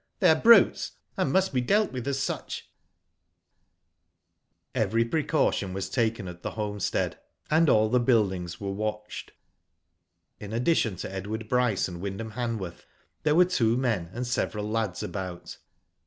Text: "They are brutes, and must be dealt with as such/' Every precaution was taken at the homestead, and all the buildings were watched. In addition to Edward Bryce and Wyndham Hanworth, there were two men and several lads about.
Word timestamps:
"They 0.19 0.31
are 0.31 0.35
brutes, 0.41 0.93
and 1.15 1.31
must 1.31 1.53
be 1.53 1.61
dealt 1.61 1.91
with 1.91 2.07
as 2.07 2.17
such/' 2.17 2.63
Every 4.73 5.05
precaution 5.05 5.73
was 5.73 5.91
taken 5.91 6.27
at 6.27 6.41
the 6.41 6.49
homestead, 6.57 7.19
and 7.51 7.69
all 7.69 7.87
the 7.87 7.99
buildings 7.99 8.59
were 8.59 8.71
watched. 8.71 9.31
In 10.39 10.53
addition 10.53 10.95
to 10.95 11.13
Edward 11.13 11.47
Bryce 11.47 11.87
and 11.87 12.01
Wyndham 12.01 12.31
Hanworth, 12.31 12.83
there 13.21 13.35
were 13.35 13.45
two 13.45 13.77
men 13.77 14.09
and 14.11 14.25
several 14.25 14.67
lads 14.67 15.03
about. 15.03 15.59